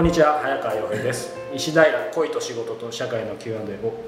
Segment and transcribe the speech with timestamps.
[0.00, 1.36] こんにちは早川洋平です。
[1.54, 3.60] 石平恋と仕事と社会の Q&A を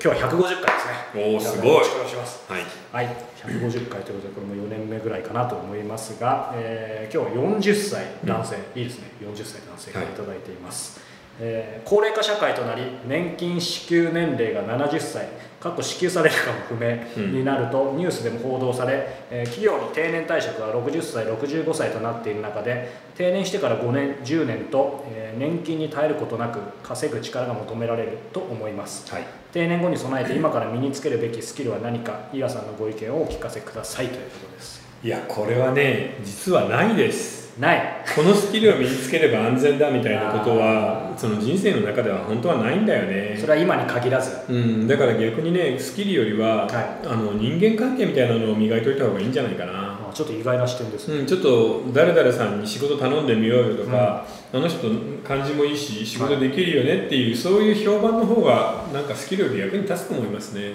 [0.02, 1.34] 今日は150回ですね。
[1.34, 1.68] おおすごい。
[1.68, 2.50] よろしくお願いします。
[2.50, 2.62] はい。
[2.90, 3.16] はい。
[3.36, 8.06] 150回ということでこれも4年目ぐらいかなと思いますが、えー今日は40歳。
[8.24, 9.08] 男性、いいですね。
[9.20, 10.98] 40歳男性からいただいています、
[11.40, 15.26] えー高齢化社会となり年金支給年齢が70歳
[15.60, 16.96] 過去支給されるかも不明
[17.30, 29.10] になると、ニュースでも報道され、えー企業に定年退職が60歳65歳となっている中で定年してから5年10年と、えー年金に耐えることなく稼ぐ力が求められると思います。
[29.12, 29.24] はい。
[29.52, 34.82] 定年後に備えて今から身につけるべきスキルは何かイラさんのご意見をお聞かせくださいということです。
[35.04, 38.04] いやこれはね実はないですない。
[38.14, 43.36] このスキルを身につければ安全だみたいなことはその人生の中では本当はないんだよね。
[43.38, 44.50] それは今に限らず。
[44.50, 54.88] うん、だから逆にねスキルよりは、はあの人間関係みたいなのを磨いといた方がいいんじゃないかな、まあちょっと意外な視点ですね、うん、ちょっと誰々さんに仕事頼んでみようよとか、あの人
[55.26, 60.72] 感じもいいし仕事できるよねっていう、そういう評判の方がなんかスキルより役に立つと思いますね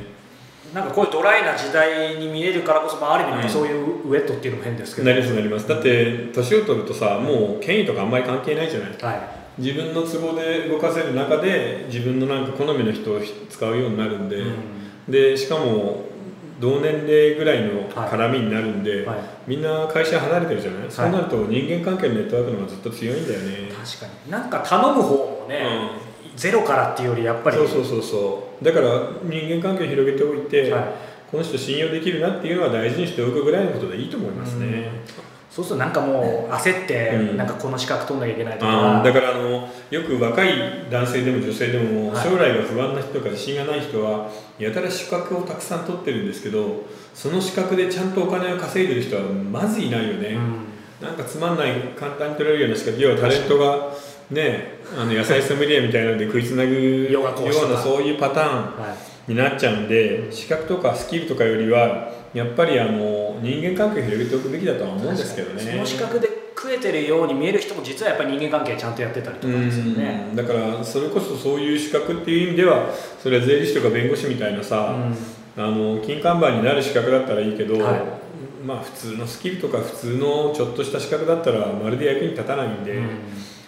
[0.74, 5.68] なんかこういうドライな時代に見えるからこそ、まあ、ある意味そういうウェットっていうのも変ですけど、なりますなります。
[5.68, 8.90] だって年を取るとさもう権威とかあんまり関係ないじゃない。
[8.92, 9.38] はい。
[9.62, 13.20] 自分の都合で動かせる中で自分のなんか好みの人を
[13.50, 14.46] 使うようになるんで、う
[15.10, 15.12] ん。
[15.12, 16.06] でしかも
[16.60, 19.18] 同年齢ぐらいの絡みになるんで、はい。
[19.48, 24.32] みんな会社離れてるじゃない、そうなると人間関係のネットワークの方がずっと強いんだよね、確かに。
[24.32, 25.66] なんか頼む方もね、
[26.38, 28.64] ゼロからっていうよりやっぱりそうそうそうそう。
[28.64, 28.88] だから
[29.24, 30.84] 人間関係を広げておいて、はい。
[31.30, 34.90] この人信用できるなっていうのは大事にしておくぐらいのことでいいと思いますね、
[35.52, 37.38] そうするとなんかもう焦って、うん。
[37.38, 42.24] なんかこの資格取んなきゃいけないとあかーだからあのよく若い男性でも女性でもはい。
[42.24, 50.40] 将来が不安な人とか自信がない人はやたら資格をたくさん取ってるんですけどその資格でちゃんとお金を稼いでる人はまずいないよね、う
[51.04, 51.06] ん。
[51.06, 53.92] なんかつまんない簡単に取れるような資格要はタレントが
[54.32, 56.74] ねあの野菜ソムリエみたいなので食いつなぐ
[57.10, 65.72] ようなそういうパターンはいになっちゃうんで資格とかスキルとかよりはやっぱりあの人間関係を広げておくべきだとは思うんですけどね。
[65.72, 70.28] その資格で食えてるように見える人も実はやっぱり人間関係ちゃんとやってたりとかですよね。
[70.30, 72.90] うんだからそれこそそういう資格っていう意味では
[73.22, 74.96] それは税理士とか弁護士みたいなさ、
[75.58, 78.02] あの金看板になる資格だったらいいけど、はい。
[78.66, 83.08] まあ普通のスキルとか普通のちょっとした資格だったらまるで役に立たないんで、うん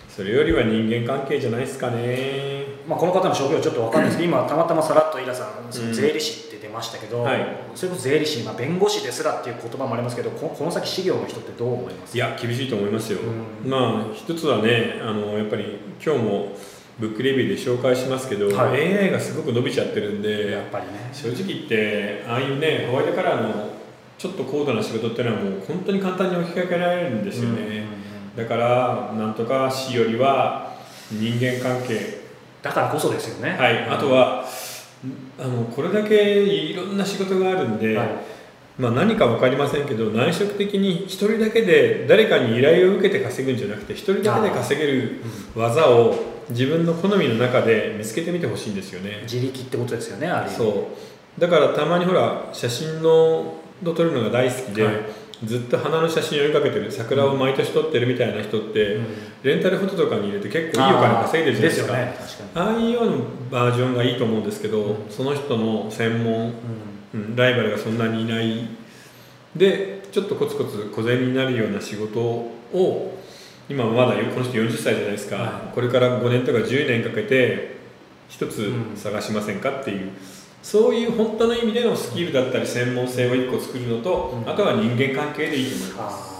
[0.09, 2.65] それよりは人間関係じゃないですかね。
[2.87, 7.45] まあ、この方の職業ちょっと分かんないですけど 今たまたまさらっとイラさん税理士って出ましたけど、はい。
[7.75, 12.17] それこそ税理士、まあ、弁護士ですらっていう言葉もありますけどここの先事業の人ってどう思います？
[12.17, 13.69] いや厳しいと思いますよ、うん。
[13.69, 16.57] まあ一つはねあのやっぱり今日も
[16.99, 18.97] ブックレビューで紹介しますけど、はい。
[18.97, 21.11] AI がすごく伸びちゃってるんでやっぱりね。
[21.13, 23.69] 正直言ってああいうねホワイトカラーの
[24.17, 27.85] ちょっと高度な仕事っていうのはもう本当に簡単に置き換えられるんですよね、
[28.39, 30.73] だからなんとか死よりは
[31.11, 32.19] 人間関係。
[32.61, 33.57] だからこそですよね。
[33.57, 33.89] はい。
[33.89, 34.45] あとは
[35.37, 38.09] あのこれだけいろんな仕事があるんで、はい。
[38.77, 45.21] まあ、何か分かりませんけど内職的に一人だけで誰かに依頼を受けて稼ぐんじゃなくて一人だけで稼げる
[45.53, 46.15] 技を
[46.49, 49.19] 自分の好みの中で見つけてみてほしいんですよね。
[49.23, 50.55] 自力ってことですよねある意味。
[50.55, 50.91] そ
[51.37, 51.41] う。
[51.41, 54.95] だからたまにほら写真のを撮るのが大好きで、はい
[55.45, 59.05] ずっと花の写真を追いかけてる桜を毎年撮ってるみたいな人って、うん。
[59.43, 62.41] レンタルフォトとかに入れて結構いいお金稼いでるじゃないですか。
[62.43, 63.17] ねああいうような
[63.49, 64.95] バージョンがいいと思うんですけど、うん。
[65.09, 66.53] その人の専門、に、
[67.13, 68.67] うんライバルがそんなにいない。
[69.55, 73.17] でちょっとコツコツ小銭になるような仕事を
[73.69, 75.73] 今まだこの人40歳じゃないですか、はい。
[75.73, 77.77] これから5年とか10年かけて
[78.27, 78.97] 一つうん。
[78.97, 80.11] 探しませんかっていう、
[80.61, 84.49] そういう本当の意味でのスキルだったり専門性を1個作るのと、うん。
[84.49, 86.35] あとは人間関係でいいと思います、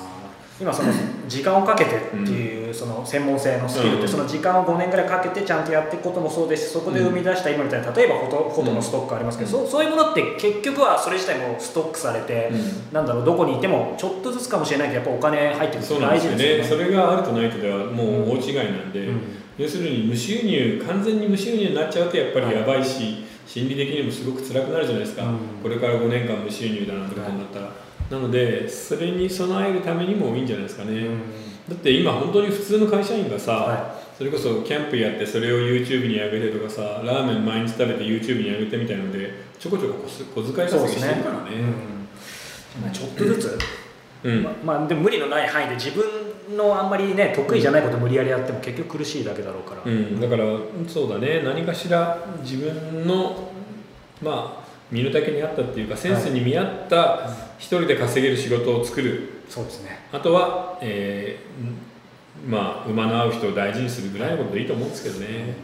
[0.60, 0.92] 今その
[1.28, 4.08] 時間をかけてっていうその専門性のスキルってうん。
[4.10, 12.94] その時間を5年ぐらいかけてちゃんとやっていくこともそうですしそこで生み出した今みたいな例えばフォトフォトのストックありますけど、そうそういうものって結局はそれ自体もストックされて、うん。
[12.94, 16.84] なんだろうどこにいてもちょっとずつかもしれないけどやっぱお金入ってくるってそうなんですよ大事ですよね。
[16.84, 19.22] ねそれがあるとないとではもう大違いなんで、うん。
[19.58, 25.38] 要するに無収入完全に無収入になっちゃうとやっぱりやばいし、心理的にもすごく辛くなるじゃないですか、うん。
[25.64, 27.72] これから5年間無収入だなんてことになったら、
[28.12, 31.20] なのでそれに備えるためにもいいんじゃないですかね、うん。
[31.68, 41.50] だって今本当に普通の会社員がさ、はそれこそキャンプやってそれを YouTube に上げてとかさラーメン毎日食べて YouTube に上げてみたいのでちょこちょこ小小遣い稼ぎしてるからね。
[41.56, 42.84] うん。
[42.84, 43.58] まあちょっとずつ、
[44.26, 44.44] うん。
[44.44, 46.06] ままあ、でも無理のない範囲で自分
[46.56, 50.44] のあんまりね得意じゃないこと無理やりやっても結局苦しいだけだろうから、うん、だから
[50.88, 51.42] そうだね。
[51.44, 53.52] 何かしら自分の
[54.22, 59.44] まあ身の丈に合ったっていうかセンスに見合った一人で稼げる仕事を作る。
[59.50, 60.00] そうですね。
[60.12, 61.90] あとは、えー
[62.48, 65.56] まあ馬の合う人を大事にするぐらいのことでいいと思うんですけどね、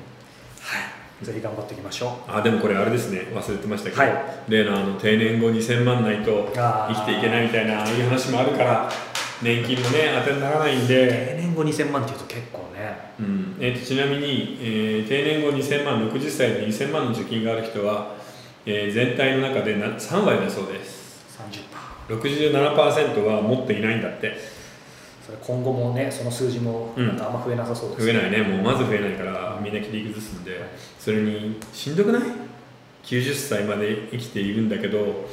[0.59, 0.77] は
[1.21, 3.27] い、ぜひ頑張っていきましょあでもこれあれですね。
[3.33, 4.11] 忘れてましたけど、はい。
[4.49, 8.91] 例のあの定年後2000万ないと生きていけないみたいなああいう話もあるから
[9.41, 13.11] 年金もね当てにならないんうで、定年後2000万っていうと結構ね。
[13.19, 13.57] うん。
[13.59, 18.15] えーとちなみに、えー定年後2000万60歳で2000万の貯金がある人は、
[18.65, 21.25] えー全体の中でな3割だそうです。
[22.07, 24.55] 30% 67%は持っていないんだって。
[25.25, 28.41] それ今後もねその数字もなんかあんま増えなさそうです増えないね。
[28.43, 30.61] もうまず増えないからみんな切り崩すんで。
[30.99, 32.21] それにしんどくない
[33.03, 35.27] ？90歳まで生きているんだけど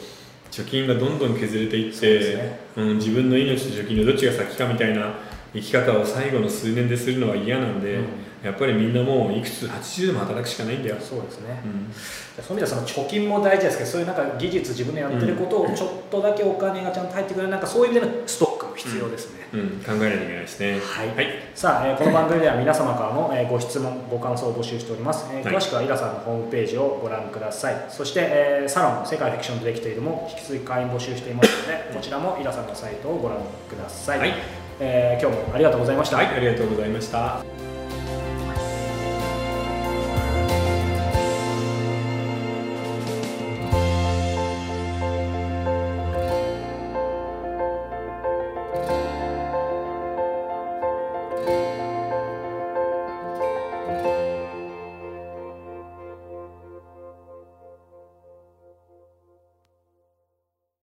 [0.53, 2.61] 貯金がどんどん削れていって、ね。
[2.77, 5.15] うん、自分の命と貯金のどっちが先かみたいな
[5.55, 8.05] 生き方を最後の数年でするのは嫌なんで、うん。
[8.43, 11.63] やっぱりみんなもういくつ80でも働くしかないんだよ、そうですね。
[11.65, 20.81] うん、そういう意味ではその貯金も大事ですけどそういうなんか技術自分でやってることをちょっとだけお金がちゃんと入ってくるなんかそういう意味でのストックも必要ですね、うん、考えないといけないですね。
[20.81, 21.09] はい。
[21.15, 25.55] はい、さあ、えーこの番組では皆様からの、えーご質問ご感想を募集しております、えーはい。
[25.55, 27.87] 詳しくはイラさんのホームページをご覧ください。
[27.91, 33.39] そして、えーサロン世界フィクションでできているも引き続き会員募集していますのでこちらもイラさんのサイトをご覧
[33.69, 34.35] ください、はい。
[34.81, 37.72] えー今日もありがとうございました、はい、ありがとうございました